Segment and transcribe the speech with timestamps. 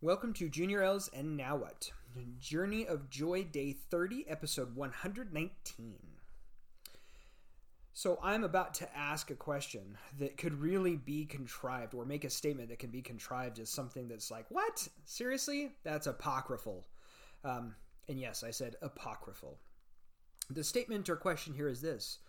[0.00, 1.90] Welcome to Junior L's and Now What?
[2.38, 5.96] Journey of Joy, Day 30, Episode 119.
[7.94, 12.30] So, I'm about to ask a question that could really be contrived or make a
[12.30, 14.86] statement that can be contrived as something that's like, what?
[15.04, 15.72] Seriously?
[15.82, 16.86] That's apocryphal.
[17.42, 17.74] Um,
[18.08, 19.58] and yes, I said apocryphal.
[20.48, 22.20] The statement or question here is this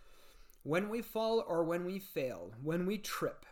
[0.63, 3.45] When we fall or when we fail, when we trip,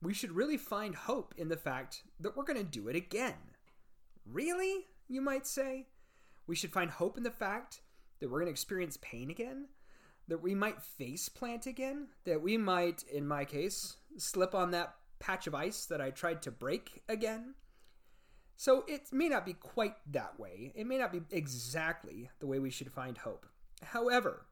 [0.00, 3.34] we should really find hope in the fact that we're going to do it again.
[4.30, 4.86] Really?
[5.08, 5.86] You might say?
[6.46, 7.80] We should find hope in the fact
[8.20, 9.68] that we're going to experience pain again,
[10.28, 14.94] that we might face plant again, that we might, in my case, slip on that
[15.18, 17.54] patch of ice that I tried to break again.
[18.56, 20.72] So it may not be quite that way.
[20.74, 23.46] It may not be exactly the way we should find hope.
[23.82, 24.46] However,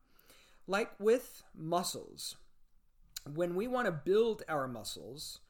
[0.67, 2.37] like with muscles,
[3.35, 5.41] when we want to build our muscles,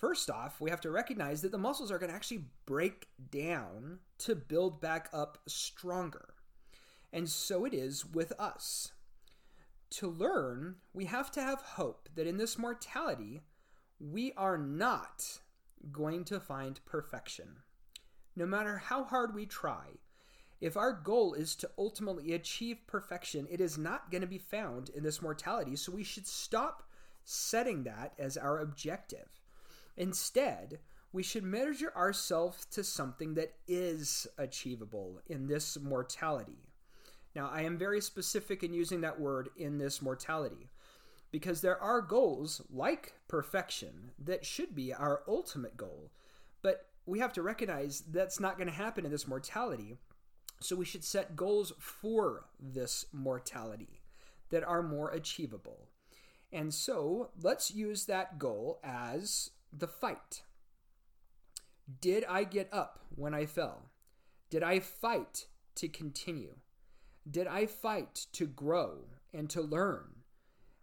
[0.00, 3.98] first off, we have to recognize that the muscles are going to actually break down
[4.18, 6.34] to build back up stronger.
[7.12, 8.92] And so it is with us.
[9.90, 13.42] To learn, we have to have hope that in this mortality,
[13.98, 15.40] we are not
[15.92, 17.56] going to find perfection.
[18.36, 19.98] No matter how hard we try,
[20.60, 24.90] if our goal is to ultimately achieve perfection, it is not going to be found
[24.90, 25.74] in this mortality.
[25.74, 26.84] So we should stop
[27.24, 29.39] setting that as our objective.
[29.96, 30.78] Instead,
[31.12, 36.68] we should measure ourselves to something that is achievable in this mortality.
[37.34, 40.68] Now, I am very specific in using that word in this mortality
[41.30, 46.10] because there are goals like perfection that should be our ultimate goal,
[46.62, 49.96] but we have to recognize that's not going to happen in this mortality.
[50.60, 54.00] So we should set goals for this mortality
[54.50, 55.88] that are more achievable.
[56.52, 60.42] And so let's use that goal as the fight.
[62.00, 63.90] Did I get up when I fell?
[64.48, 66.56] Did I fight to continue?
[67.28, 70.06] Did I fight to grow and to learn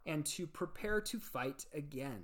[0.05, 2.23] and to prepare to fight again?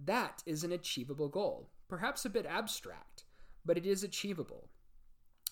[0.00, 1.70] That is an achievable goal.
[1.88, 3.24] Perhaps a bit abstract,
[3.64, 4.68] but it is achievable.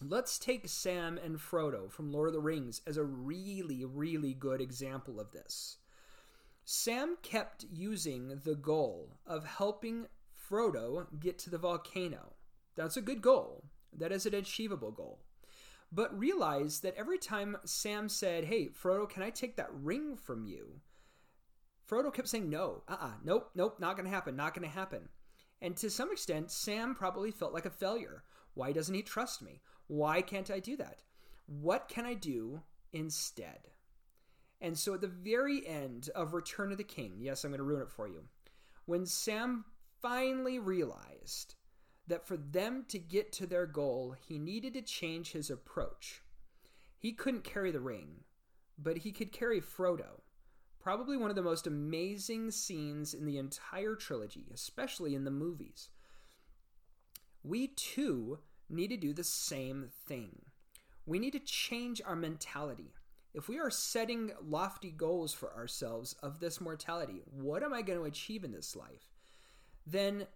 [0.01, 4.61] Let's take Sam and Frodo from Lord of the Rings as a really, really good
[4.61, 5.79] example of this.
[6.69, 10.07] Sam kept using the goal of helping
[10.37, 12.33] Frodo get to the volcano.
[12.75, 13.63] That's a good goal.
[13.97, 15.21] That is an achievable goal.
[15.93, 20.45] But realize that every time Sam said, Hey, Frodo, can I take that ring from
[20.45, 20.81] you?
[21.89, 25.09] Frodo kept saying, No, uh uh-uh, uh, nope, nope, not to happen, not to happen.
[25.63, 28.25] And to some extent, Sam probably felt like a failure.
[28.55, 29.61] Why doesn't he trust me?
[29.87, 31.05] Why can't I do that?
[31.47, 32.63] What can I do
[32.93, 33.69] instead?
[34.61, 37.65] And so at the very end of Return of the King, yes, I'm going to
[37.65, 38.23] ruin it for you,
[38.87, 39.65] when Sam
[40.01, 41.55] finally realized
[42.07, 46.23] that for them to get to their goal, he needed to change his approach.
[46.99, 48.25] He couldn't carry the ring,
[48.79, 50.21] but he could carry Frodo.
[50.81, 55.91] Probably one of the most amazing scenes in the entire trilogy, especially in the movies.
[57.43, 58.39] We too
[58.71, 60.43] need to do the same thing.
[61.05, 62.95] We need to change our mentality.
[63.37, 67.99] If we are setting lofty goals for ourselves of this mortality, what am I going
[67.99, 69.13] to achieve in this life?
[69.87, 70.27] Then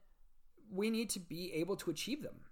[0.71, 2.43] we need to be able to achieve them.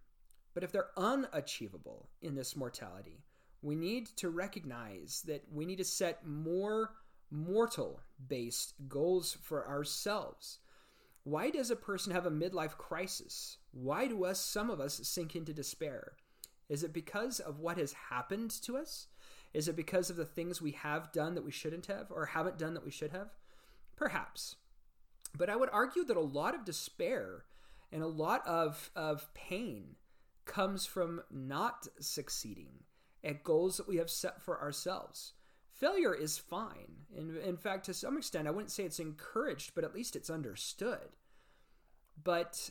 [0.54, 3.20] But if they're unachievable in this mortality,
[3.60, 6.94] we need to recognize that we need to set more
[7.30, 10.60] mortal based goals for ourselves.
[11.24, 13.58] Why does a person have a midlife crisis?
[13.72, 16.14] Why do us, some of us, sink into despair?
[16.70, 19.08] Is it because of what has happened to us?
[19.54, 22.58] Is it because of the things we have done that we shouldn't have or haven't
[22.58, 23.28] done that we should have?
[23.96, 24.56] Perhaps.
[25.36, 27.44] But I would argue that a lot of despair
[27.90, 29.96] and a lot of, of pain
[30.44, 32.84] comes from not succeeding
[33.24, 35.32] at goals that we have set for ourselves.
[35.70, 37.04] Failure is fine.
[37.16, 40.30] In, in fact, to some extent, I wouldn't say it's encouraged, but at least it's
[40.30, 41.16] understood.
[42.22, 42.70] But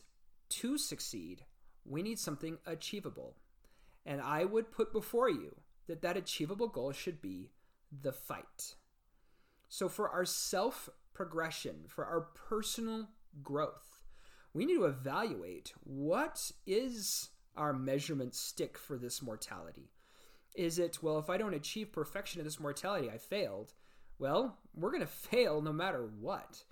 [0.49, 1.43] to succeed,
[1.85, 3.35] we need something achievable.
[4.05, 5.55] And I would put before you
[5.87, 7.51] that that achievable goal should be
[8.01, 8.75] the fight.
[9.69, 13.09] So, for our self progression, for our personal
[13.43, 14.01] growth,
[14.53, 19.91] we need to evaluate what is our measurement stick for this mortality.
[20.55, 23.73] Is it, well, if I don't achieve perfection in this mortality, I failed?
[24.19, 26.63] Well, we're going to fail no matter what.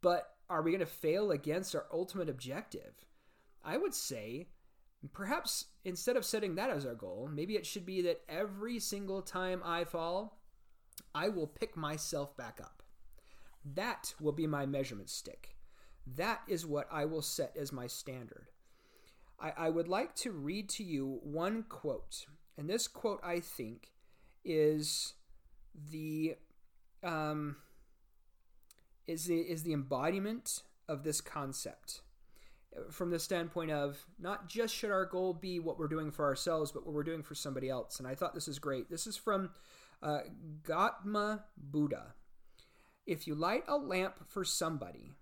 [0.00, 3.04] But are we going to fail against our ultimate objective?
[3.64, 4.48] I would say
[5.12, 9.22] perhaps instead of setting that as our goal, maybe it should be that every single
[9.22, 10.38] time I fall,
[11.14, 12.82] I will pick myself back up.
[13.74, 15.56] That will be my measurement stick.
[16.06, 18.48] That is what I will set as my standard.
[19.40, 22.26] I, I would like to read to you one quote.
[22.56, 23.90] And this quote, I think,
[24.44, 25.14] is
[25.90, 26.36] the
[27.02, 27.56] um,
[29.06, 32.02] is the is the embodiment of this concept
[32.90, 36.72] from the standpoint of not just should our goal be what we're doing for ourselves,
[36.72, 37.98] but what we're doing for somebody else.
[37.98, 38.90] And I thought this is great.
[38.90, 39.50] This is from
[40.02, 40.20] uh,
[41.56, 42.14] Buddha.
[43.06, 45.12] If you light a lamp for somebody,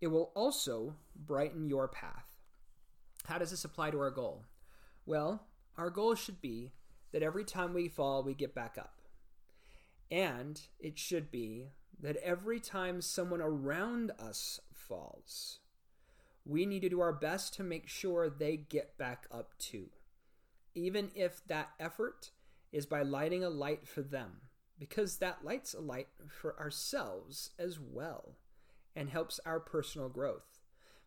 [0.00, 2.26] it will also brighten your path.
[3.26, 4.44] How does this apply to our goal?
[5.04, 6.72] Well, our goal should be
[7.12, 9.00] that every time we fall, we get back up.
[10.10, 11.68] And it should be
[12.00, 15.60] that every time someone around us falls,
[16.46, 19.88] we need to do our best to make sure they get back up too.
[20.74, 22.30] Even if that effort
[22.72, 24.42] is by lighting a light for them,
[24.78, 28.36] because that lights a light for ourselves as well
[28.94, 30.60] and helps our personal growth.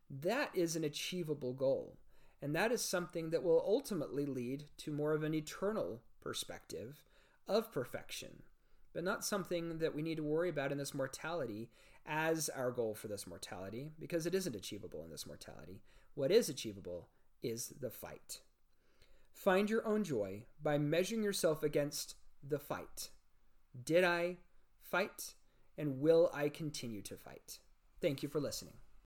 [0.10, 1.98] That is an achievable goal,
[2.42, 7.04] and that is something that will ultimately lead to more of an eternal perspective
[7.48, 8.44] of perfection,
[8.94, 11.70] but not something that we need to worry about in this mortality
[12.10, 15.84] as our goal for this mortality, because it isn't achievable in this mortality.
[16.16, 17.08] What is achievable
[17.44, 18.42] is the fight.
[19.32, 22.16] Find your own joy by measuring yourself against
[22.46, 23.12] the fight.
[23.86, 24.38] Did I
[24.82, 25.36] fight?
[25.78, 27.60] And will I continue to fight?
[28.02, 28.74] Thank you for listening.